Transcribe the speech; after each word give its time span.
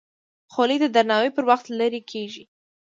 خولۍ 0.53 0.77
د 0.81 0.85
درناوي 0.95 1.31
پر 1.35 1.43
وخت 1.49 1.65
لرې 1.79 2.01
کېږي. 2.11 2.43